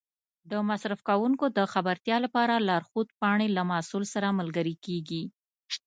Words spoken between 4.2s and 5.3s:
ملګري کېږي.